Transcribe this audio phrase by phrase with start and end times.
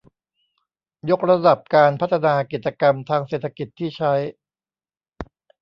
[1.09, 4.13] ยกระดับการพัฒนากิจกรรมทางเศรษฐกิจที่ใช้